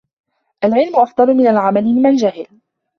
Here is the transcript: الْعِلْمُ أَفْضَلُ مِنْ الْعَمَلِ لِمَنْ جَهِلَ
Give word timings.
الْعِلْمُ 0.63 0.95
أَفْضَلُ 0.95 1.33
مِنْ 1.37 1.47
الْعَمَلِ 1.47 1.83
لِمَنْ 1.83 2.15
جَهِلَ 2.15 2.47